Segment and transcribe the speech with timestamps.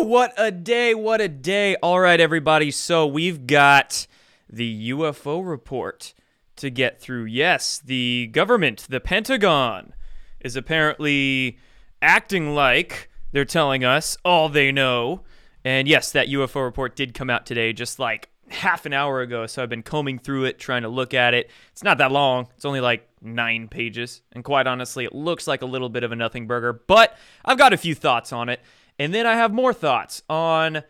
[0.00, 0.94] What a day!
[0.94, 1.76] What a day!
[1.76, 2.70] All right, everybody.
[2.70, 4.06] So we've got
[4.48, 6.14] the UFO report
[6.56, 7.26] to get through.
[7.26, 9.92] Yes, the government, the Pentagon,
[10.40, 11.58] is apparently
[12.00, 15.20] acting like they're telling us all they know.
[15.64, 19.46] And yes, that UFO report did come out today, just like half an hour ago.
[19.46, 21.50] So I've been combing through it, trying to look at it.
[21.72, 24.22] It's not that long, it's only like nine pages.
[24.32, 27.58] And quite honestly, it looks like a little bit of a nothing burger, but I've
[27.58, 28.60] got a few thoughts on it.
[29.00, 30.82] And then I have more thoughts on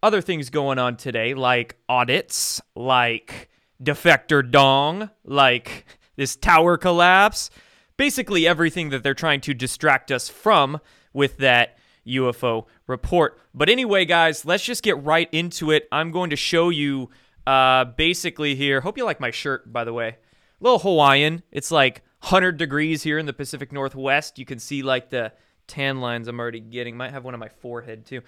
[0.00, 3.50] other things going on today, like audits, like
[3.82, 5.84] defector dong, like
[6.14, 7.50] this tower collapse.
[7.96, 10.78] Basically, everything that they're trying to distract us from
[11.12, 13.36] with that UFO report.
[13.52, 15.88] But anyway, guys, let's just get right into it.
[15.90, 17.10] I'm going to show you
[17.48, 18.80] uh, basically here.
[18.80, 20.10] Hope you like my shirt, by the way.
[20.10, 20.16] A
[20.60, 21.42] little Hawaiian.
[21.50, 24.38] It's like 100 degrees here in the Pacific Northwest.
[24.38, 25.32] You can see like the
[25.66, 26.96] tan lines I'm already getting.
[26.96, 28.22] Might have one on my forehead too.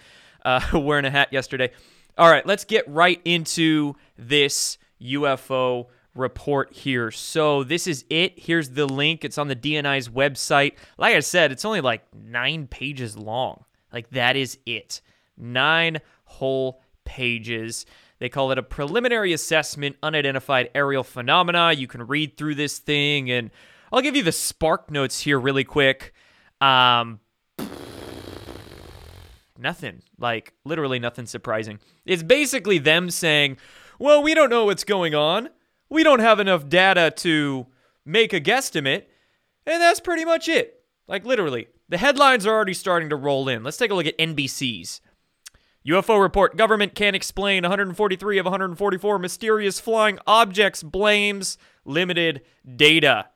[0.44, 1.70] Uh, wearing a hat yesterday.
[2.17, 7.11] All right, let's get right into this UFO report here.
[7.11, 8.39] So this is it.
[8.39, 9.25] Here's the link.
[9.25, 10.75] It's on the DNI's website.
[10.98, 13.64] Like I said, it's only like nine pages long.
[13.92, 15.00] Like that is it.
[15.36, 17.86] Nine whole pages.
[18.19, 21.73] They call it a preliminary assessment, unidentified aerial phenomena.
[21.73, 23.50] You can read through this thing, and
[23.92, 26.12] I'll give you the spark notes here really quick.
[26.61, 27.20] Um,
[29.59, 30.03] nothing.
[30.19, 31.78] Like, literally nothing surprising.
[32.06, 33.59] It's basically them saying,
[33.98, 35.51] well, we don't know what's going on.
[35.91, 37.67] We don't have enough data to
[38.05, 39.05] make a guesstimate.
[39.67, 40.83] And that's pretty much it.
[41.06, 41.69] Like, literally.
[41.89, 43.64] The headlines are already starting to roll in.
[43.64, 45.01] Let's take a look at NBC's.
[45.86, 52.42] UFO report government can't explain 143 of 144 mysterious flying objects blames limited
[52.77, 53.29] data.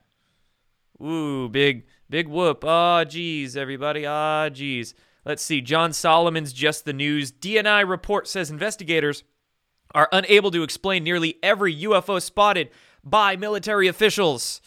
[1.03, 2.63] Ooh, big, big whoop.
[2.63, 4.05] Ah, oh, geez, everybody.
[4.07, 4.95] Ah, oh, geez.
[5.25, 5.63] Let's see.
[5.63, 7.33] John Solomon's Just the News.
[7.33, 9.25] DNI report says investigators
[9.95, 12.69] are unable to explain nearly every UFO spotted
[13.03, 14.61] by military officials.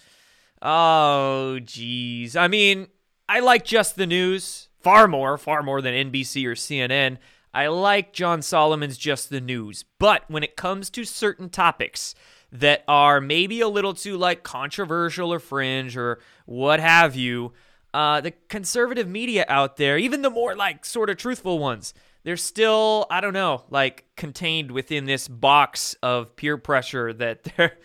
[0.59, 2.36] Oh, geez.
[2.36, 2.88] I mean,
[3.30, 7.20] I like Just the News far more, far more than NBC or CNN.
[7.53, 9.86] I like John Solomon's Just the News.
[10.00, 12.16] But when it comes to certain topics
[12.60, 17.54] that are maybe a little too like controversial or fringe or what have you,
[17.94, 22.38] uh, the conservative media out there, even the more like sort of truthful ones, they're
[22.38, 27.78] still, I don't know, like contained within this box of peer pressure that they're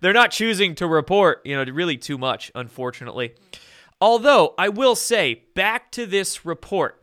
[0.00, 3.34] they're not choosing to report, you know, really too much, unfortunately.
[4.00, 7.01] Although I will say, back to this report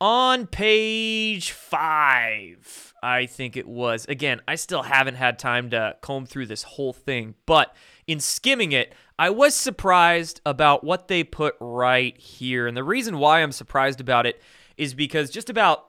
[0.00, 4.04] on page five, I think it was.
[4.06, 7.74] Again, I still haven't had time to comb through this whole thing, but
[8.06, 12.66] in skimming it, I was surprised about what they put right here.
[12.66, 14.42] And the reason why I'm surprised about it
[14.76, 15.88] is because just about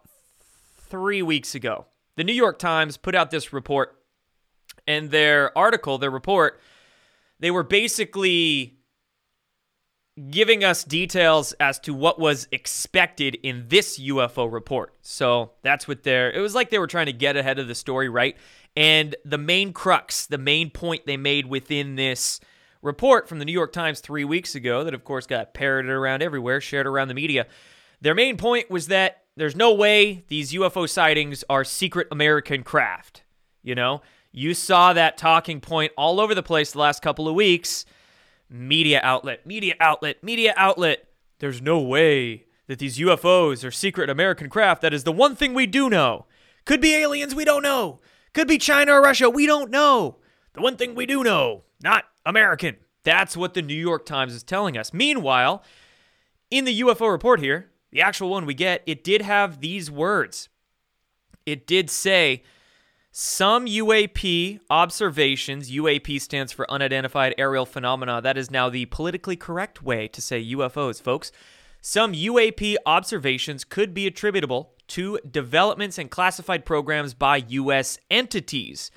[0.78, 1.86] three weeks ago,
[2.16, 3.94] the New York Times put out this report.
[4.88, 6.62] And their article, their report,
[7.40, 8.77] they were basically
[10.32, 14.94] giving us details as to what was expected in this UFO report.
[15.02, 17.76] So that's what they're, it was like they were trying to get ahead of the
[17.76, 18.36] story, right?
[18.76, 22.40] And the main crux, the main point they made within this
[22.82, 26.24] report from the New York Times three weeks ago, that of course got parroted around
[26.24, 27.46] everywhere, shared around the media,
[28.02, 33.24] their main point was that there's no way these UFO sightings are secret American craft.
[33.64, 34.02] You know,
[34.32, 37.86] you saw that talking point all over the place the last couple of weeks.
[38.50, 41.08] Media outlet, media outlet, media outlet.
[41.40, 44.82] There's no way that these UFOs are secret American craft.
[44.82, 46.26] That is the one thing we do know.
[46.66, 48.00] Could be aliens, we don't know.
[48.34, 49.30] Could be China or Russia.
[49.30, 50.18] We don't know.
[50.54, 52.78] The one thing we do know, not American.
[53.04, 54.94] That's what the New York Times is telling us.
[54.94, 55.64] Meanwhile,
[56.52, 60.50] in the UFO report here, the actual one we get, it did have these words.
[61.46, 62.44] It did say
[63.20, 68.22] some UAP observations, UAP stands for unidentified aerial phenomena.
[68.22, 71.32] That is now the politically correct way to say UFOs, folks.
[71.82, 77.98] Some UAP observations could be attributable to developments and classified programs by U.S.
[78.12, 78.92] entities.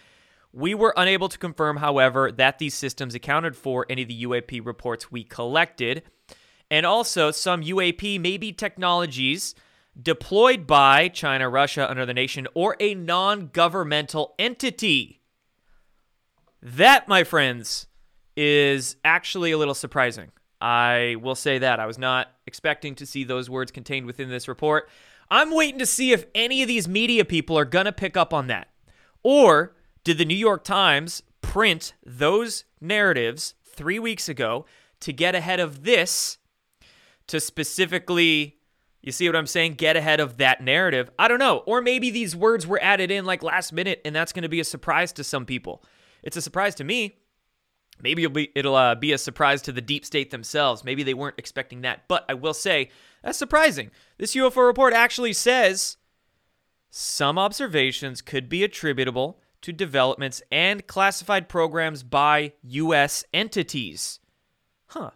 [0.53, 4.67] We were unable to confirm, however, that these systems accounted for any of the UAP
[4.67, 6.03] reports we collected.
[6.71, 9.55] And also, some UAP may be technologies
[10.01, 15.21] deployed by China, Russia, another nation, or a non governmental entity.
[16.63, 17.87] That, my friends,
[18.37, 20.31] is actually a little surprising.
[20.61, 21.81] I will say that.
[21.81, 24.89] I was not expecting to see those words contained within this report.
[25.31, 28.35] I'm waiting to see if any of these media people are going to pick up
[28.35, 28.69] on that.
[29.23, 34.67] Or did the New York Times print those narratives three weeks ago
[35.01, 36.39] to get ahead of this
[37.27, 38.60] to specifically
[39.03, 39.75] You see what I'm saying?
[39.75, 41.11] Get ahead of that narrative.
[41.19, 41.59] I don't know.
[41.67, 44.61] Or maybe these words were added in like last minute and that's going to be
[44.61, 45.83] a surprise to some people.
[46.23, 47.17] It's a surprise to me.
[48.03, 50.85] Maybe it'll be it'll uh, be a surprise to the deep state themselves.
[50.85, 52.09] Maybe they weren't expecting that.
[52.09, 52.91] But I will say
[53.23, 53.91] that's surprising.
[54.19, 55.97] This UFO report actually says
[56.91, 63.25] some observations could be attributable to developments and classified programs by U.S.
[63.35, 64.21] entities.
[64.87, 65.11] Huh.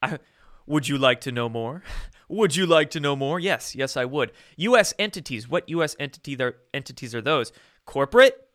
[0.00, 0.18] I,
[0.66, 1.82] would you like to know more?
[2.28, 3.38] would you like to know more?
[3.38, 4.32] Yes, yes, I would.
[4.56, 4.94] U.S.
[4.98, 5.48] entities.
[5.48, 5.96] What U.S.
[5.98, 7.52] entity are, entities are those?
[7.84, 8.48] Corporate,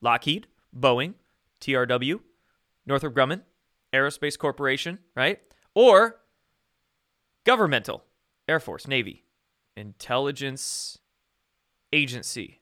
[0.00, 1.14] Lockheed, Boeing,
[1.60, 2.20] TRW,
[2.86, 3.42] Northrop Grumman,
[3.92, 5.40] Aerospace Corporation, right?
[5.74, 6.20] Or
[7.44, 8.04] governmental,
[8.48, 9.24] Air Force, Navy,
[9.76, 10.98] intelligence
[11.92, 12.60] agency,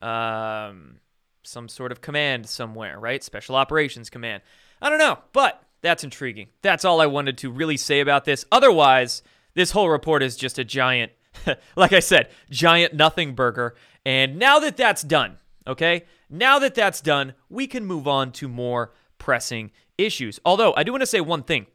[0.00, 1.00] um,
[1.42, 3.22] some sort of command somewhere, right?
[3.22, 4.42] Special Operations Command.
[4.80, 6.48] I don't know, but that's intriguing.
[6.62, 8.44] That's all I wanted to really say about this.
[8.50, 9.22] Otherwise,
[9.54, 11.12] this whole report is just a giant,
[11.76, 13.74] like I said, giant nothing burger.
[14.04, 18.48] And now that that's done, okay, now that that's done, we can move on to
[18.48, 20.40] more pressing issues.
[20.44, 21.66] Although, I do want to say one thing.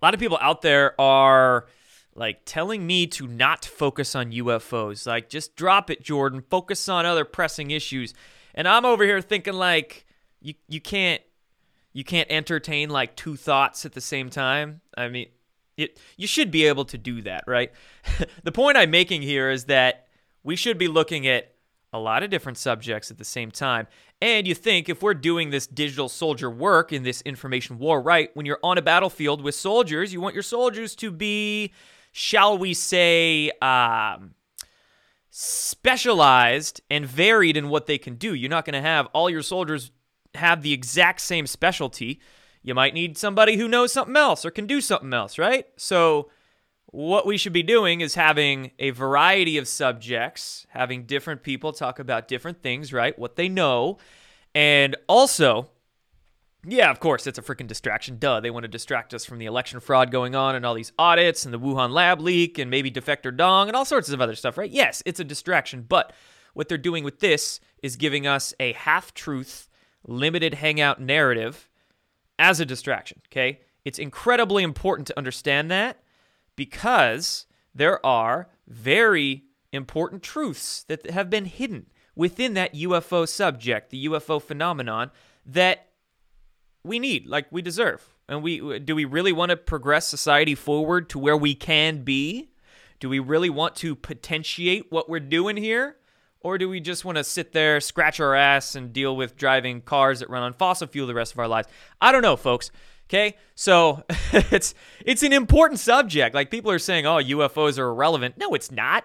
[0.00, 1.66] A lot of people out there are
[2.14, 5.06] like telling me to not focus on UFOs.
[5.06, 6.42] Like, just drop it, Jordan.
[6.50, 8.12] Focus on other pressing issues.
[8.54, 10.06] And I'm over here thinking like
[10.40, 11.22] you you can't
[11.92, 14.80] you can't entertain like two thoughts at the same time.
[14.96, 15.28] I mean,
[15.76, 17.72] it you should be able to do that, right?
[18.42, 20.06] the point I'm making here is that
[20.42, 21.52] we should be looking at
[21.92, 23.86] a lot of different subjects at the same time.
[24.20, 28.30] And you think if we're doing this digital soldier work in this information war, right?
[28.34, 31.72] When you're on a battlefield with soldiers, you want your soldiers to be
[32.16, 34.34] shall we say, um,
[35.30, 38.34] specialized and varied in what they can do.
[38.34, 39.90] You're not going to have all your soldiers
[40.36, 42.20] have the exact same specialty.
[42.64, 45.66] You might need somebody who knows something else or can do something else, right?
[45.76, 46.30] So,
[46.86, 51.98] what we should be doing is having a variety of subjects, having different people talk
[51.98, 53.18] about different things, right?
[53.18, 53.98] What they know.
[54.54, 55.68] And also,
[56.64, 58.18] yeah, of course, it's a freaking distraction.
[58.18, 58.40] Duh.
[58.40, 61.44] They want to distract us from the election fraud going on and all these audits
[61.44, 64.56] and the Wuhan lab leak and maybe Defector Dong and all sorts of other stuff,
[64.56, 64.70] right?
[64.70, 65.84] Yes, it's a distraction.
[65.86, 66.12] But
[66.54, 69.68] what they're doing with this is giving us a half truth,
[70.06, 71.68] limited hangout narrative
[72.38, 73.60] as a distraction, okay?
[73.84, 76.02] It's incredibly important to understand that
[76.56, 81.86] because there are very important truths that have been hidden
[82.16, 85.10] within that UFO subject, the UFO phenomenon,
[85.44, 85.88] that
[86.84, 88.14] we need, like we deserve.
[88.28, 92.50] And we do we really want to progress society forward to where we can be?
[93.00, 95.96] Do we really want to potentiate what we're doing here?
[96.44, 99.80] Or do we just want to sit there, scratch our ass, and deal with driving
[99.80, 101.68] cars that run on fossil fuel the rest of our lives?
[102.02, 102.70] I don't know, folks.
[103.08, 104.74] Okay, so it's
[105.04, 106.34] it's an important subject.
[106.34, 109.04] Like people are saying, "Oh, UFOs are irrelevant." No, it's not.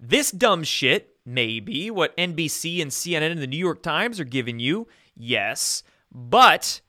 [0.00, 4.58] This dumb shit, maybe what NBC and CNN and the New York Times are giving
[4.58, 6.80] you, yes, but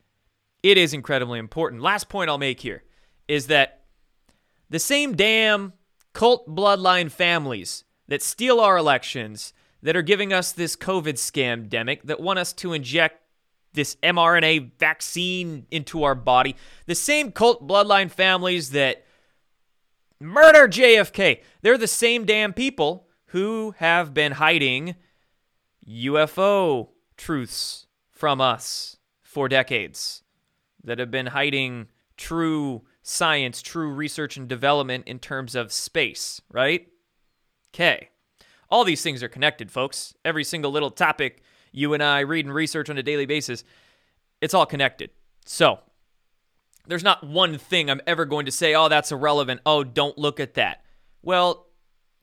[0.63, 1.83] it is incredibly important.
[1.83, 2.83] Last point I'll make here
[3.27, 3.83] is that
[4.71, 5.73] the same damn
[6.13, 12.01] cult bloodline families that steal our elections, that are giving us this COVID scam demic,
[12.03, 13.19] that want us to inject
[13.73, 19.05] this mRNA vaccine into our body, the same cult bloodline families that
[20.19, 24.95] murder JFK, they're the same damn people who have been hiding
[25.87, 30.23] UFO truths from us for decades
[30.83, 36.87] that have been hiding true science, true research and development in terms of space, right?
[37.73, 38.09] Okay.
[38.73, 40.15] All these things are connected, folks.
[40.25, 43.63] Every single little topic you and I read and research on a daily basis,
[44.41, 45.11] it's all connected.
[45.45, 45.77] So,
[46.87, 49.61] there's not one thing I'm ever going to say, oh, that's irrelevant.
[49.63, 50.83] Oh, don't look at that.
[51.21, 51.67] Well,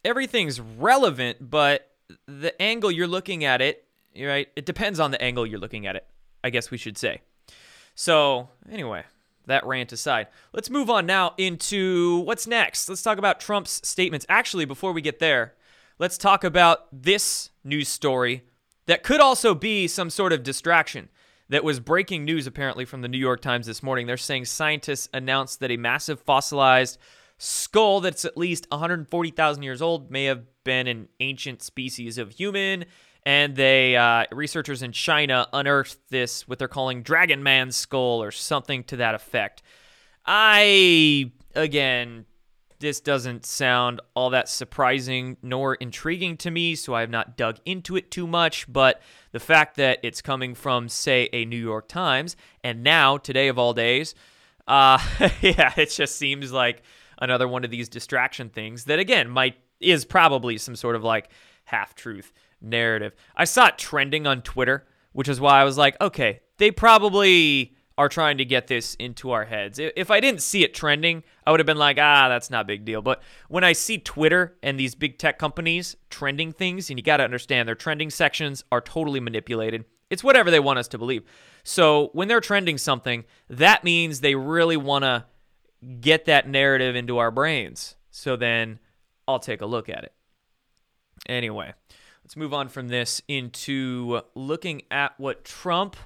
[0.04, 1.88] everything's relevant, but
[2.26, 3.84] the angle you're looking at it,
[4.20, 4.48] right?
[4.56, 6.04] It depends on the angle you're looking at it,
[6.42, 7.20] I guess we should say.
[7.94, 9.04] So, anyway,
[9.46, 12.88] that rant aside, let's move on now into what's next.
[12.88, 14.26] Let's talk about Trump's statements.
[14.28, 15.54] Actually, before we get there,
[16.00, 18.42] let's talk about this news story
[18.86, 21.10] that could also be some sort of distraction.
[21.50, 24.06] That was breaking news apparently from the New York Times this morning.
[24.06, 26.96] They're saying scientists announced that a massive fossilized
[27.38, 32.84] skull that's at least 140,000 years old may have been an ancient species of human
[33.26, 38.30] and they uh, researchers in China unearthed this what they're calling Dragon Man skull or
[38.30, 39.62] something to that effect.
[40.24, 42.26] I again,
[42.80, 47.58] this doesn't sound all that surprising nor intriguing to me, so I have not dug
[47.64, 48.70] into it too much.
[48.70, 49.00] But
[49.32, 53.58] the fact that it's coming from, say, a New York Times, and now today of
[53.58, 54.14] all days,
[54.66, 54.98] uh,
[55.40, 56.82] yeah, it just seems like
[57.18, 61.30] another one of these distraction things that again might is probably some sort of like
[61.64, 63.14] half truth narrative.
[63.36, 67.74] I saw it trending on Twitter, which is why I was like, okay, they probably
[68.00, 69.78] are trying to get this into our heads.
[69.78, 72.64] If I didn't see it trending, I would have been like, ah, that's not a
[72.64, 73.02] big deal.
[73.02, 77.18] But when I see Twitter and these big tech companies trending things, and you got
[77.18, 79.84] to understand their trending sections are totally manipulated.
[80.08, 81.24] It's whatever they want us to believe.
[81.62, 85.26] So when they're trending something, that means they really want to
[86.00, 87.96] get that narrative into our brains.
[88.10, 88.78] So then
[89.28, 90.14] I'll take a look at it.
[91.28, 91.74] Anyway,
[92.24, 95.96] let's move on from this into looking at what Trump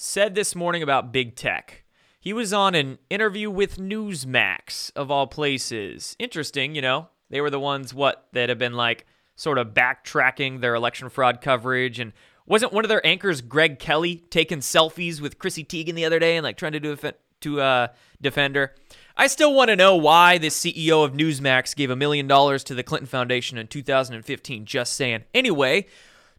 [0.00, 1.82] said this morning about big tech.
[2.20, 6.14] He was on an interview with Newsmax, of all places.
[6.20, 7.08] Interesting, you know.
[7.30, 11.40] They were the ones, what, that have been like sort of backtracking their election fraud
[11.40, 11.98] coverage.
[11.98, 12.12] And
[12.46, 16.36] wasn't one of their anchors, Greg Kelly, taking selfies with Chrissy Teigen the other day
[16.36, 17.88] and like trying to do a, to uh,
[18.22, 18.76] defend her?
[19.16, 22.74] I still want to know why the CEO of Newsmax gave a million dollars to
[22.74, 24.64] the Clinton Foundation in 2015.
[24.64, 25.24] Just saying.
[25.34, 25.86] Anyway,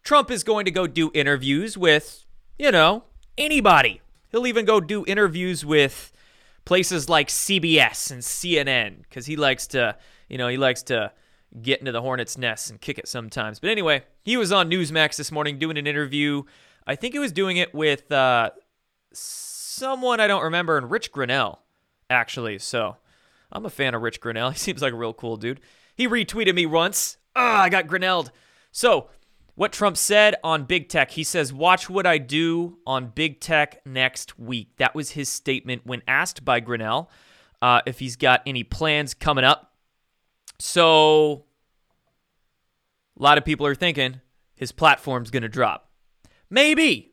[0.01, 2.25] Trump is going to go do interviews with,
[2.57, 3.03] you know,
[3.39, 4.01] anybody.
[4.29, 6.11] He'll even go do interviews with
[6.65, 11.11] places like CBS and CNN because he likes to, you know, he likes to
[11.61, 13.59] get into the hornet's nest and kick it sometimes.
[13.59, 16.43] But anyway, he was on Newsmax this morning doing an interview.
[16.85, 18.51] I think he was doing it with uh,
[19.13, 21.57] someone I don't remember, and Rich Grenell,
[22.09, 22.59] actually.
[22.59, 22.97] So
[23.51, 24.51] I'm a fan of Rich Grenell.
[24.53, 25.61] He seems like a real cool dude.
[25.95, 27.17] He retweeted me once.
[27.35, 28.29] Ah, I got Grenelled.
[28.71, 29.09] So
[29.59, 31.11] what Trump said on big tech.
[31.11, 34.77] He says, Watch what I do on big tech next week.
[34.77, 37.09] That was his statement when asked by Grenell
[37.61, 39.73] uh, if he's got any plans coming up.
[40.59, 41.43] So,
[43.19, 44.21] a lot of people are thinking
[44.55, 45.89] his platform's going to drop.
[46.49, 47.11] Maybe.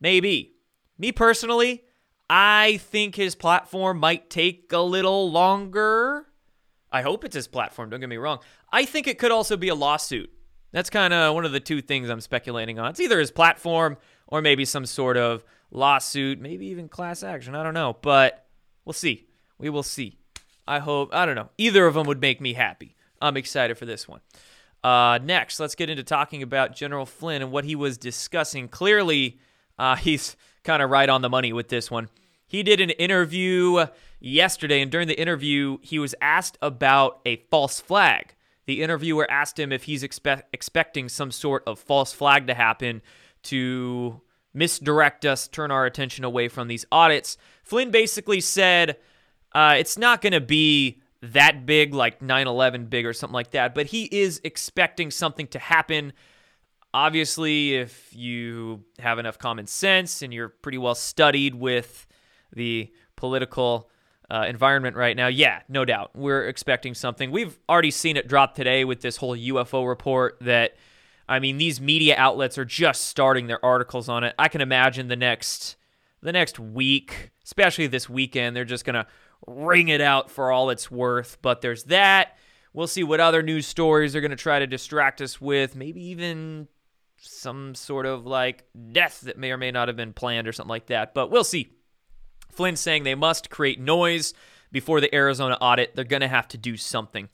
[0.00, 0.52] Maybe.
[0.96, 1.82] Me personally,
[2.28, 6.28] I think his platform might take a little longer.
[6.92, 8.38] I hope it's his platform, don't get me wrong.
[8.72, 10.30] I think it could also be a lawsuit.
[10.72, 12.90] That's kind of one of the two things I'm speculating on.
[12.90, 13.96] It's either his platform
[14.26, 17.54] or maybe some sort of lawsuit, maybe even class action.
[17.54, 18.46] I don't know, but
[18.84, 19.26] we'll see.
[19.58, 20.18] We will see.
[20.66, 21.50] I hope, I don't know.
[21.58, 22.94] Either of them would make me happy.
[23.20, 24.20] I'm excited for this one.
[24.82, 28.68] Uh, next, let's get into talking about General Flynn and what he was discussing.
[28.68, 29.38] Clearly,
[29.78, 32.08] uh, he's kind of right on the money with this one.
[32.46, 33.86] He did an interview
[34.18, 38.34] yesterday, and during the interview, he was asked about a false flag.
[38.70, 43.02] The interviewer asked him if he's expe- expecting some sort of false flag to happen
[43.42, 44.20] to
[44.54, 47.36] misdirect us, turn our attention away from these audits.
[47.64, 48.96] Flynn basically said
[49.56, 53.50] uh, it's not going to be that big, like 9 11 big or something like
[53.50, 56.12] that, but he is expecting something to happen.
[56.94, 62.06] Obviously, if you have enough common sense and you're pretty well studied with
[62.52, 63.90] the political
[64.30, 66.12] uh, environment right now, yeah, no doubt.
[66.14, 67.30] We're expecting something.
[67.30, 70.76] We've already seen it drop today with this whole UFO report that,
[71.28, 74.34] I mean, these media outlets are just starting their articles on it.
[74.38, 75.76] I can imagine the next
[76.22, 79.06] the next week, especially this weekend, they're just going to
[79.46, 81.38] wring it out for all it's worth.
[81.42, 82.36] But there's that.
[82.72, 86.02] We'll see what other news stories they're going to try to distract us with, maybe
[86.08, 86.68] even
[87.16, 90.68] some sort of like death that may or may not have been planned or something
[90.70, 91.14] like that.
[91.14, 91.72] But we'll see.
[92.52, 94.34] Flynn saying they must create noise
[94.72, 95.94] before the Arizona audit.
[95.94, 97.28] They're going to have to do something.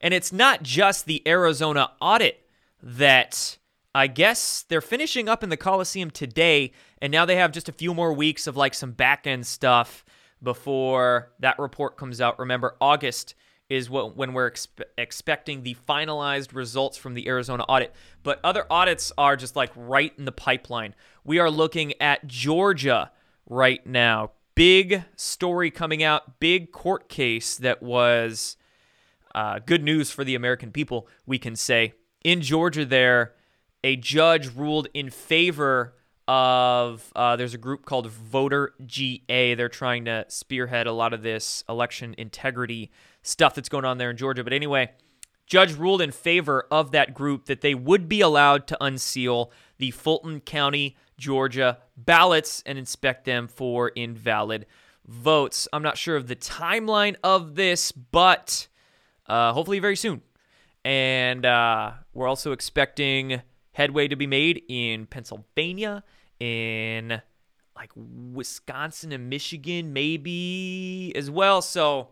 [0.00, 2.46] And it's not just the Arizona audit
[2.82, 3.58] that
[3.94, 6.72] I guess they're finishing up in the Coliseum today,
[7.02, 10.04] and now they have just a few more weeks of like some back end stuff
[10.42, 12.38] before that report comes out.
[12.38, 13.34] Remember, August
[13.68, 17.94] is what when we're expe- expecting the finalized results from the Arizona audit.
[18.22, 20.94] But other audits are just like right in the pipeline.
[21.24, 23.12] We are looking at Georgia
[23.48, 28.56] right now big story coming out, big court case that was
[29.34, 31.94] uh, good news for the American people, we can say.
[32.24, 33.34] In Georgia, there,
[33.82, 35.94] a judge ruled in favor
[36.28, 39.54] of, uh, there's a group called Voter GA.
[39.54, 42.90] They're trying to spearhead a lot of this election integrity
[43.22, 44.44] stuff that's going on there in Georgia.
[44.44, 44.90] But anyway,
[45.46, 49.90] judge ruled in favor of that group that they would be allowed to unseal the
[49.90, 54.66] Fulton County Georgia ballots and inspect them for invalid
[55.06, 55.68] votes.
[55.72, 58.66] I'm not sure of the timeline of this, but
[59.26, 60.22] uh, hopefully very soon.
[60.84, 66.02] And uh, we're also expecting headway to be made in Pennsylvania,
[66.40, 67.20] in
[67.76, 71.60] like Wisconsin and Michigan, maybe as well.
[71.60, 72.08] So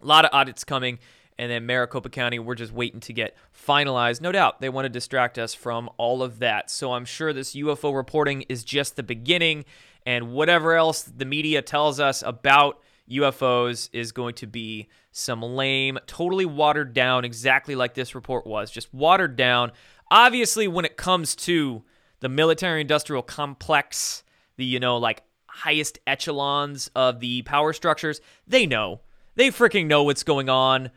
[0.00, 0.98] a lot of audits coming
[1.38, 4.20] and then Maricopa County, we're just waiting to get finalized.
[4.20, 6.70] No doubt they want to distract us from all of that.
[6.70, 9.64] So I'm sure this UFO reporting is just the beginning,
[10.06, 15.98] and whatever else the media tells us about UFOs is going to be some lame,
[16.06, 19.72] totally watered down, exactly like this report was, just watered down.
[20.10, 21.82] Obviously, when it comes to
[22.20, 24.24] the military industrial complex,
[24.56, 29.00] the, you know, like highest echelons of the power structures, they know.
[29.36, 30.90] They freaking know what's going on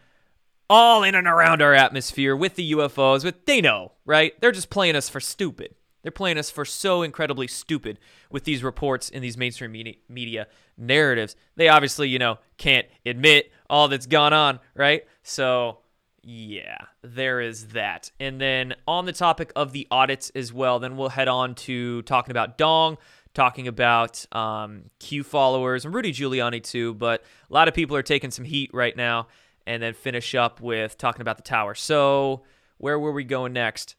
[0.70, 4.40] all in and around our atmosphere with the UFOs, but they know, right?
[4.42, 5.76] They're just playing us for stupid.
[6.04, 8.00] They're playing us for so incredibly stupid
[8.32, 9.72] with these reports in these mainstream
[10.08, 10.48] media,
[10.78, 11.36] narratives.
[11.56, 15.04] They obviously, you know, can't admit all that's gone on, right?
[15.24, 15.80] So,
[16.22, 18.12] yeah, there is that.
[18.20, 22.04] And then on the topic of the audits as well, then we'll head on to
[22.04, 22.98] talking about Dong,
[23.34, 26.94] talking about um, Q followers and Rudy Giuliani too.
[26.94, 29.28] But a lot of people are taking some heat right now
[29.68, 31.76] and then finish up with talking about the tower.
[31.76, 32.44] So,
[32.78, 33.96] where were we going next?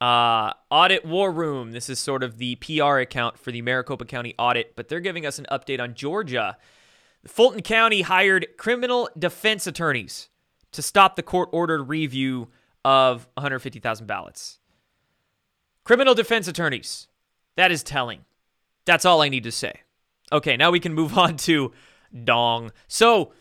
[0.00, 1.72] Uh, audit War Room.
[1.72, 5.24] This is sort of the PR account for the Maricopa County audit, but they're giving
[5.24, 6.56] us an update on Georgia.
[7.26, 10.28] Fulton County hired criminal defense attorneys
[10.72, 12.48] to stop the court ordered review
[12.84, 14.58] of 150,000 ballots.
[15.84, 17.06] Criminal defense attorneys.
[17.56, 18.24] That is telling.
[18.84, 19.80] That's all I need to say.
[20.32, 21.72] Okay, now we can move on to
[22.24, 22.72] Dong.
[22.88, 23.32] So,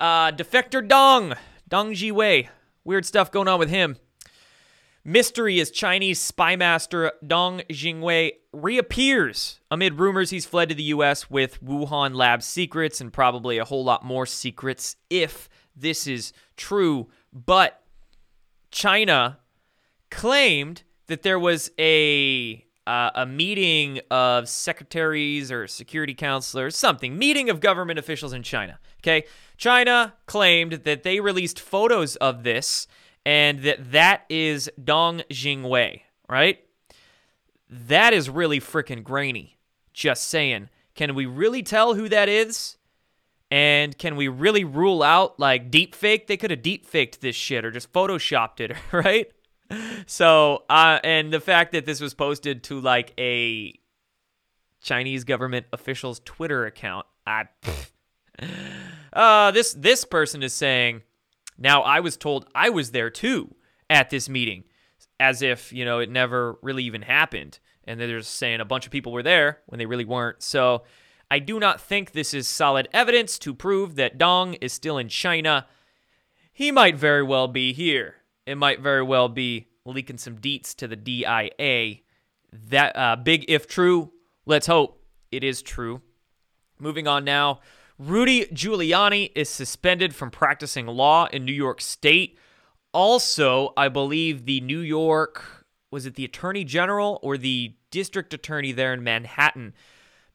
[0.00, 1.34] uh, Defector Dong,
[1.68, 2.48] Dong Jingwei.
[2.84, 3.96] Weird stuff going on with him.
[5.04, 11.30] Mystery as Chinese spy master Dong Jingwei reappears amid rumors he's fled to the U.S.
[11.30, 17.08] with Wuhan lab secrets and probably a whole lot more secrets if this is true.
[17.32, 17.80] But
[18.72, 19.38] China
[20.10, 27.50] claimed that there was a uh, a meeting of secretaries or security counselors, something, meeting
[27.50, 28.78] of government officials in China.
[29.06, 29.24] Okay.
[29.56, 32.88] China claimed that they released photos of this
[33.24, 36.58] and that that is Dong Jingwei, right?
[37.70, 39.58] That is really freaking grainy.
[39.92, 40.70] Just saying.
[40.94, 42.76] Can we really tell who that is?
[43.48, 46.26] And can we really rule out like deep fake?
[46.26, 49.30] They could have deep faked this shit or just photoshopped it, right?
[50.06, 53.72] So, uh, and the fact that this was posted to like a
[54.82, 57.46] Chinese government official's Twitter account, I,
[59.12, 61.02] uh, this this person is saying,
[61.58, 63.54] now I was told I was there too
[63.88, 64.64] at this meeting,
[65.18, 68.86] as if you know it never really even happened, and they're just saying a bunch
[68.86, 70.42] of people were there when they really weren't.
[70.42, 70.82] So
[71.30, 75.08] I do not think this is solid evidence to prove that Dong is still in
[75.08, 75.66] China.
[76.52, 78.16] He might very well be here.
[78.46, 81.98] It might very well be leaking some deets to the DIA.
[82.68, 84.12] That uh, big if true.
[84.46, 86.00] Let's hope it is true.
[86.78, 87.60] Moving on now.
[87.98, 92.38] Rudy Giuliani is suspended from practicing law in New York State.
[92.92, 98.72] Also, I believe the New York was it the Attorney General or the District Attorney
[98.72, 99.72] there in Manhattan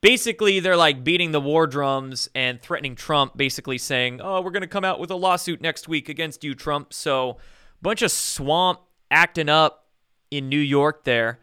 [0.02, 4.62] basically they're like beating the war drums and threatening Trump, basically saying, "Oh, we're going
[4.62, 7.38] to come out with a lawsuit next week against you, Trump." So,
[7.82, 9.88] bunch of swamp acting up
[10.30, 11.39] in New York there,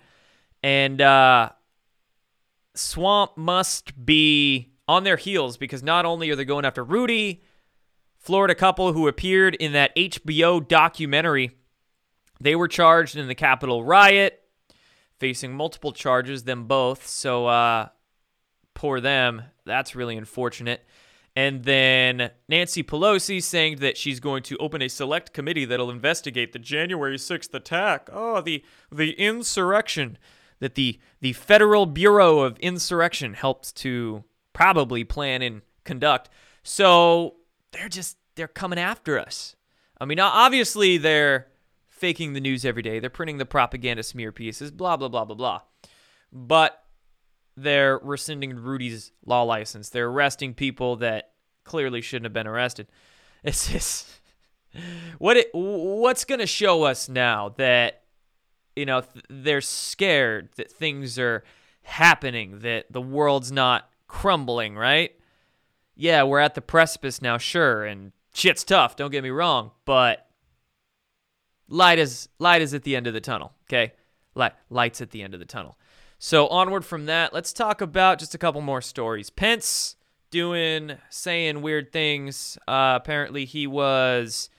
[0.63, 1.51] and uh,
[2.75, 7.43] swamp must be on their heels because not only are they going after Rudy,
[8.17, 11.57] Florida couple who appeared in that HBO documentary,
[12.41, 14.43] they were charged in the Capitol riot,
[15.19, 17.07] facing multiple charges, them both.
[17.07, 17.89] So, uh,
[18.75, 19.43] poor them.
[19.67, 20.85] That's really unfortunate.
[21.37, 26.53] And then Nancy Pelosi saying that she's going to open a select committee that'll investigate
[26.53, 28.09] the January 6th attack.
[28.13, 30.19] Oh, the the insurrection
[30.59, 36.29] that the the Federal Bureau of Insurrection helps to probably plan and conduct.
[36.63, 37.37] So
[37.73, 39.57] they're just they're coming after us.
[40.01, 41.49] I mean, obviously they're
[41.89, 43.01] faking the news every day.
[43.01, 45.61] They're printing the propaganda smear pieces, blah blah blah blah blah.
[46.33, 46.83] But
[47.57, 49.89] they're rescinding Rudy's law license.
[49.89, 51.33] They're arresting people that
[51.65, 52.89] clearly shouldn't have been arrested.
[53.45, 54.09] It's just
[55.19, 58.03] what it what's going to show us now that
[58.75, 61.45] you know th- they're scared that things are
[61.83, 65.13] happening that the world's not crumbling, right?
[65.95, 70.27] Yeah, we're at the precipice now, sure, and shit's tough, don't get me wrong, but
[71.69, 73.93] light is light is at the end of the tunnel, okay?
[74.35, 75.79] Light lights at the end of the tunnel.
[76.19, 79.31] So onward from that, let's talk about just a couple more stories.
[79.31, 79.97] Pence
[80.31, 82.59] doing saying weird things.
[82.67, 84.51] Uh, apparently, he was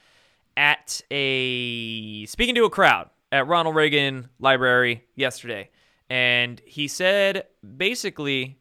[0.55, 5.69] at a speaking to a crowd at Ronald Reagan Library yesterday,
[6.09, 7.45] and he said
[7.77, 8.58] basically,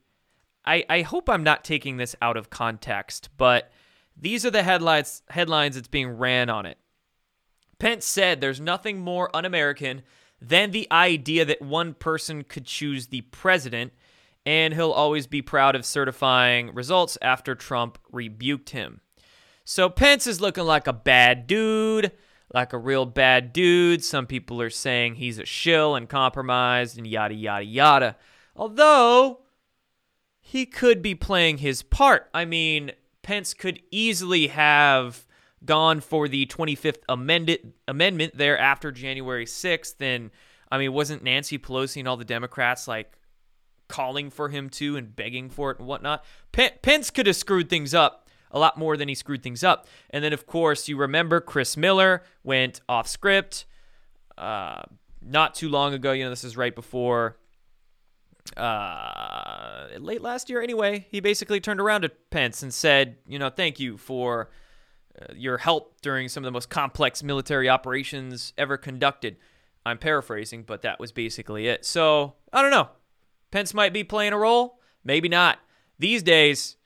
[0.64, 3.70] I I hope I'm not taking this out of context, but
[4.16, 6.78] these are the headlines headlines that's being ran on it.
[7.78, 10.02] Pence said there's nothing more un-American
[10.40, 13.92] than the idea that one person could choose the president.
[14.46, 19.00] and he'll always be proud of certifying results after Trump rebuked him.
[19.64, 22.12] So Pence is looking like a bad dude,
[22.54, 24.02] like a real bad dude.
[24.02, 28.16] Some people are saying he's a shill and compromised and yada, yada, yada.
[28.56, 29.40] Although
[30.48, 32.30] he could be playing his part.
[32.32, 35.26] I mean, Pence could easily have
[35.62, 39.96] gone for the 25th amended, amendment there after January 6th.
[40.00, 40.30] And
[40.72, 43.12] I mean, wasn't Nancy Pelosi and all the Democrats like
[43.88, 46.24] calling for him to and begging for it and whatnot?
[46.52, 49.86] Pence could have screwed things up a lot more than he screwed things up.
[50.08, 53.66] And then, of course, you remember Chris Miller went off script
[54.38, 54.80] uh,
[55.20, 56.12] not too long ago.
[56.12, 57.36] You know, this is right before
[58.56, 61.06] uh, late last year anyway.
[61.10, 64.50] He basically turned around to Pence and said, you know, thank you for
[65.20, 69.36] uh, your help during some of the most complex military operations ever conducted.
[69.84, 71.84] I'm paraphrasing, but that was basically it.
[71.84, 72.88] So, I don't know.
[73.50, 75.58] Pence might be playing a role, maybe not.
[75.98, 76.76] These days,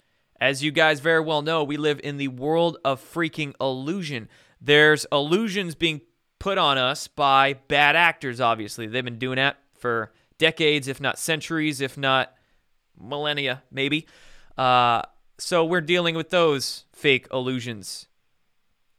[0.41, 4.29] as you guys very well know, we live in the world of freaking illusion.
[4.61, 6.03] There's illusions being
[6.39, 8.87] put on us by bad actors, obviously.
[8.87, 12.35] They've been doing that for decades, if not centuries, if not
[13.01, 14.09] millennia, maybe.
[14.59, 15.03] Uh,
[15.39, 18.09] so we're dealing with those fake illusions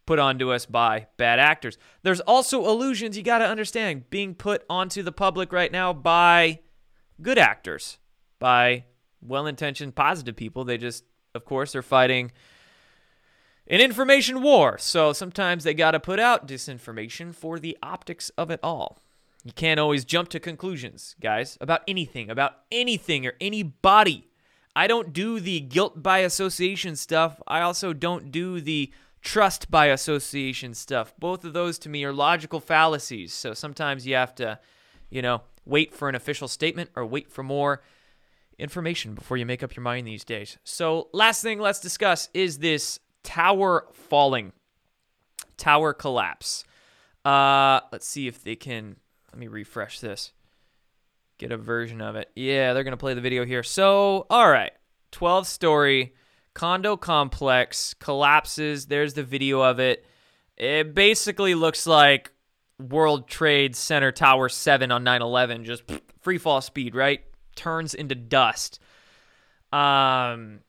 [0.06, 1.77] put onto us by bad actors.
[2.01, 6.60] There's also illusions you got to understand being put onto the public right now by
[7.21, 7.97] good actors,
[8.39, 8.86] by
[9.21, 10.63] well intentioned, positive people.
[10.63, 11.03] They just,
[11.36, 12.32] of course, are fighting
[13.67, 14.77] an information war.
[14.77, 19.02] So sometimes they got to put out disinformation for the optics of it all.
[19.43, 24.29] You can't always jump to conclusions, guys, about anything, about anything or anybody.
[24.75, 27.41] I don't do the guilt by association stuff.
[27.45, 31.13] I also don't do the trust by association stuff.
[31.19, 33.34] Both of those to me are logical fallacies.
[33.34, 34.60] So sometimes you have to,
[35.10, 37.82] you know, wait for an official statement or wait for more
[38.58, 40.58] information before you make up your mind these days.
[40.63, 44.51] So, last thing let's discuss is this tower falling,
[45.58, 46.65] tower collapse.
[47.25, 48.97] Uh, let's see if they can
[49.34, 50.32] let me refresh this.
[51.39, 52.30] Get a version of it.
[52.36, 53.63] Yeah, they're going to play the video here.
[53.63, 54.72] So, all right.
[55.12, 56.13] 12 story
[56.54, 58.86] condo complex collapses.
[58.86, 60.06] There's the video of it.
[60.56, 62.32] It basically looks like
[62.80, 65.82] World Trade Center Tower 7 on 9 11, just
[66.22, 67.22] free fall speed, right?
[67.56, 68.80] Turns into dust.
[69.72, 70.60] Um,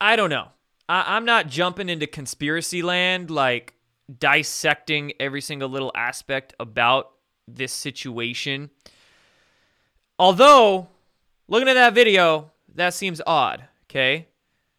[0.00, 0.46] I don't know.
[0.88, 3.74] I- I'm not jumping into conspiracy land, like
[4.16, 7.10] dissecting every single little aspect about
[7.56, 8.70] this situation.
[10.18, 10.88] Although,
[11.48, 14.28] looking at that video, that seems odd, okay?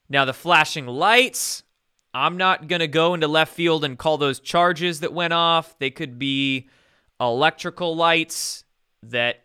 [0.10, 1.64] Now, the flashing lights,
[2.14, 5.78] I'm not going to go into left field and call those charges that went off.
[5.80, 6.70] They could be
[7.20, 8.64] electrical lights
[9.04, 9.42] that,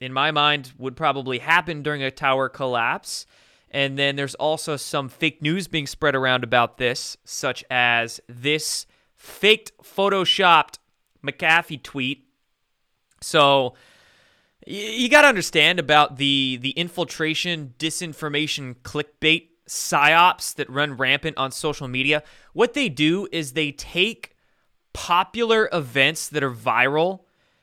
[0.00, 3.26] in my mind, would probably happen during a tower collapse.
[3.70, 8.86] And then there's also some fake news being spread around about this, such as this
[9.16, 10.78] faked, photoshopped
[11.24, 12.26] McAfee tweet
[13.22, 13.74] so
[14.66, 21.50] you got to understand about the the infiltration, disinformation, clickbait psyops that run rampant on
[21.50, 22.22] social media.
[22.52, 24.36] What they do is they take
[24.92, 27.20] popular events that are viral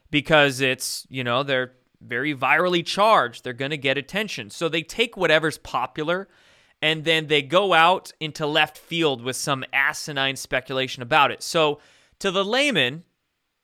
[0.10, 3.44] because it's, you know, they're very virally charged.
[3.44, 4.50] They're going to get attention.
[4.50, 6.28] So they take whatever's popular
[6.82, 11.44] and then they go out into left field with some asinine speculation about it.
[11.44, 11.80] So
[12.20, 13.04] to the layman,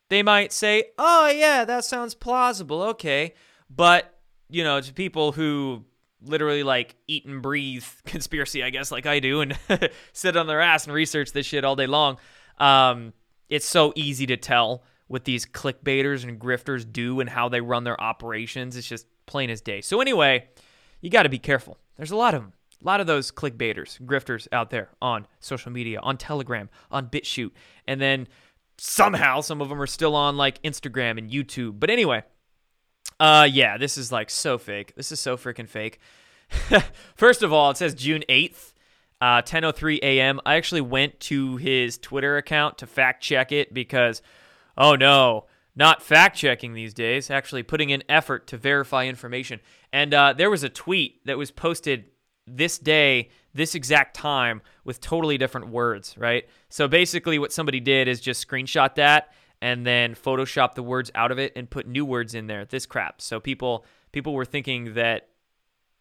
[0.10, 3.34] they might say, "Oh yeah, that sounds plausible." Okay,
[3.70, 5.86] but you know, to people who
[6.22, 9.58] literally like eat and breathe conspiracy, I guess, like I do, and
[10.14, 12.18] sit on their ass and research this shit all day long,
[12.58, 13.14] um,
[13.50, 17.84] it's so easy to tell what these clickbaiters and grifters do and how they run
[17.84, 18.76] their operations.
[18.76, 19.82] It's just plain as day.
[19.82, 20.48] So anyway,
[21.02, 21.78] you got to be careful.
[21.98, 22.54] There's a lot of them.
[22.82, 27.52] A lot of those clickbaiters, grifters out there on social media, on Telegram, on BitChute.
[27.88, 28.28] And then
[28.78, 31.80] somehow some of them are still on like Instagram and YouTube.
[31.80, 32.24] But anyway,
[33.20, 34.96] uh yeah, this is like so fake.
[34.96, 36.00] This is so freaking fake.
[37.16, 38.74] First of all, it says June 8th,
[39.22, 40.40] uh 10:03 a.m.
[40.46, 44.22] I actually went to his Twitter account to fact check it because
[44.78, 49.60] oh no, not fact checking these days, actually putting in effort to verify information.
[49.92, 52.06] And uh, there was a tweet that was posted
[52.48, 56.48] this day, this exact time with totally different words, right?
[56.70, 61.32] So basically, what somebody did is just screenshot that and then Photoshop the words out
[61.32, 62.66] of it and put new words in there.
[62.66, 63.22] This crap.
[63.22, 65.30] So people people were thinking that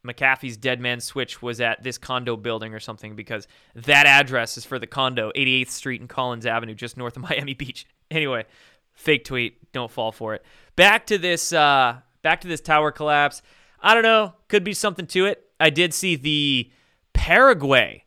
[0.05, 4.63] McAfee's dead man switch was at this condo building or something because that address is
[4.63, 7.87] for the condo, 88th Street and Collins Avenue, just north of Miami Beach.
[8.11, 8.45] Anyway,
[8.93, 9.71] fake tweet.
[9.73, 10.45] Don't fall for it.
[10.75, 11.51] Back to this.
[11.51, 13.41] Uh, back to this tower collapse.
[13.81, 14.33] I don't know.
[14.47, 15.43] Could be something to it.
[15.59, 16.71] I did see the
[17.13, 18.04] Paraguay.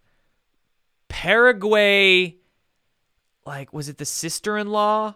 [1.08, 2.36] Paraguay,
[3.46, 5.14] like, was it the sister in law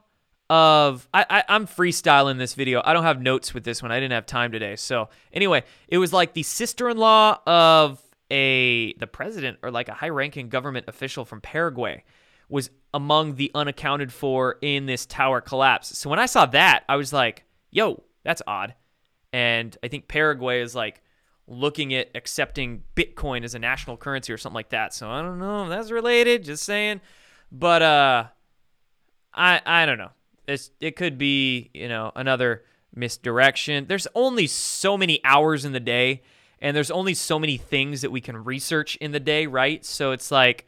[0.50, 1.08] of.
[1.12, 2.82] I, I, I'm freestyling this video.
[2.84, 3.92] I don't have notes with this one.
[3.92, 4.76] I didn't have time today.
[4.76, 9.88] So, anyway, it was like the sister in law of a the president or like
[9.88, 12.02] a high ranking government official from Paraguay
[12.48, 15.96] was among the unaccounted for in this tower collapse.
[15.96, 18.74] So when I saw that, I was like, yo, that's odd.
[19.32, 21.01] And I think Paraguay is like
[21.46, 24.94] looking at accepting Bitcoin as a national currency or something like that.
[24.94, 27.00] So I don't know if that's related, just saying.
[27.50, 28.24] But uh
[29.34, 30.10] I I don't know.
[30.46, 33.86] It's it could be, you know, another misdirection.
[33.86, 36.22] There's only so many hours in the day
[36.60, 39.84] and there's only so many things that we can research in the day, right?
[39.84, 40.66] So it's like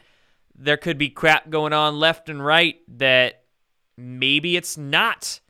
[0.57, 3.45] there could be crap going on left and right that
[3.97, 5.41] maybe it's not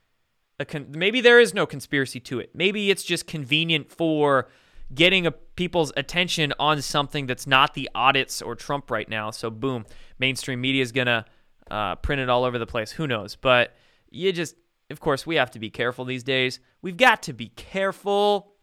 [0.59, 2.51] a con- maybe there is no conspiracy to it.
[2.55, 4.49] Maybe it's just convenient for
[4.92, 9.31] getting a, people's attention on something that's not the audits or Trump right now.
[9.31, 9.87] So boom,
[10.18, 11.25] mainstream media is gonna
[11.70, 12.90] uh, print it all over the place.
[12.92, 13.37] Who knows?
[13.37, 13.75] But
[14.11, 14.57] you just,
[14.90, 16.61] of course, we have to be careful these days.
[16.83, 18.55] We've got to be careful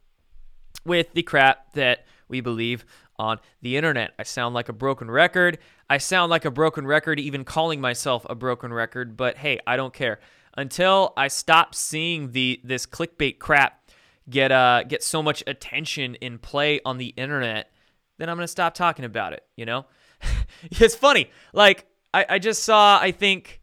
[0.85, 2.85] with the crap that we believe
[3.17, 4.13] on the internet.
[4.17, 5.59] I sound like a broken record.
[5.89, 9.17] I sound like a broken record, even calling myself a broken record.
[9.17, 10.19] But hey, I don't care
[10.57, 13.80] until I stop seeing the this clickbait crap
[14.29, 17.71] get uh get so much attention in play on the internet,
[18.17, 19.43] then I'm gonna stop talking about it.
[19.55, 19.85] You know,
[20.63, 21.29] it's funny.
[21.53, 23.61] Like I, I just saw, I think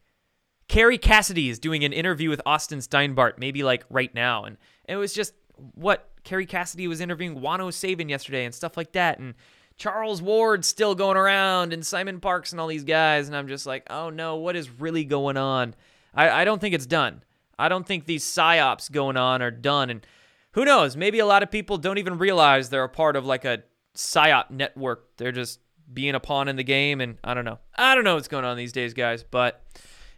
[0.67, 4.95] Kerry Cassidy is doing an interview with Austin Steinbart, maybe like right now, and it
[4.95, 5.33] was just
[5.73, 9.35] what Kerry Cassidy was interviewing Juan O'Savin yesterday and stuff like that, and
[9.77, 13.65] Charles Ward still going around and Simon Parkes and all these guys, and I'm just
[13.65, 15.73] like, oh no, what is really going on?
[16.13, 17.23] I, I don't think it's done.
[17.57, 19.89] I don't think these psyops going on are done.
[19.89, 20.05] And
[20.53, 20.97] who knows?
[20.97, 23.63] Maybe a lot of people don't even realize they're a part of like a
[23.95, 25.17] psyop network.
[25.17, 25.59] They're just
[25.91, 27.01] being a pawn in the game.
[27.01, 27.59] And I don't know.
[27.77, 29.23] I don't know what's going on these days, guys.
[29.23, 29.63] But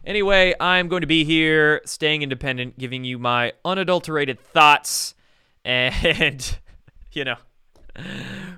[0.04, 5.14] anyway, I'm going to be here, staying independent, giving you my unadulterated thoughts
[5.64, 6.58] and,
[7.12, 7.36] you know,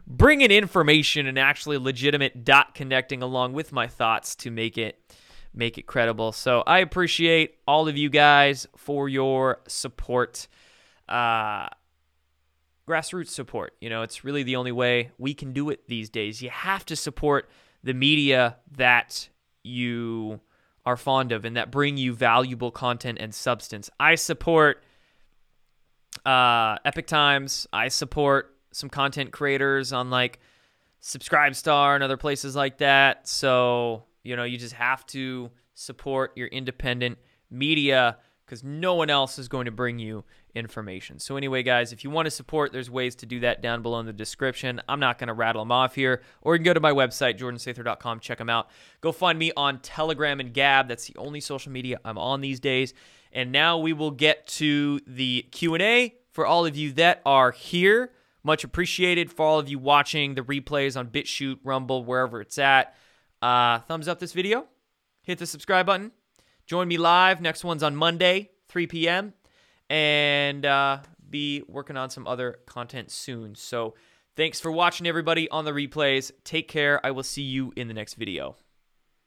[0.06, 5.00] bringing information and actually legitimate dot connecting along with my thoughts to make it
[5.56, 6.32] make it credible.
[6.32, 10.48] So I appreciate all of you guys for your support.
[11.08, 11.68] Uh,
[12.88, 13.74] grassroots support.
[13.80, 16.42] You know, it's really the only way we can do it these days.
[16.42, 17.48] You have to support
[17.82, 19.28] the media that
[19.62, 20.40] you
[20.86, 23.90] are fond of and that bring you valuable content and substance.
[23.98, 24.82] I support
[26.26, 27.66] uh, Epoch Times.
[27.72, 30.40] I support some content creators on like
[31.02, 33.26] Subscribestar and other places like that.
[33.28, 37.18] So you know, you just have to support your independent
[37.50, 41.18] media because no one else is going to bring you information.
[41.18, 44.00] So, anyway, guys, if you want to support, there's ways to do that down below
[44.00, 44.80] in the description.
[44.88, 46.22] I'm not going to rattle them off here.
[46.42, 48.70] Or you can go to my website, jordansather.com, check them out.
[49.00, 50.88] Go find me on Telegram and Gab.
[50.88, 52.94] That's the only social media I'm on these days.
[53.32, 58.12] And now we will get to the Q&A for all of you that are here.
[58.42, 62.94] Much appreciated for all of you watching the replays on BitChute, Rumble, wherever it's at.
[63.40, 64.66] Uh, thumbs up this video,
[65.22, 66.12] hit the subscribe button.
[66.66, 67.40] Join me live.
[67.40, 69.34] Next one's on Monday, 3 p.m.
[69.90, 73.54] And uh, be working on some other content soon.
[73.54, 73.94] So
[74.36, 76.30] thanks for watching, everybody, on the replays.
[76.44, 77.04] Take care.
[77.04, 78.56] I will see you in the next video.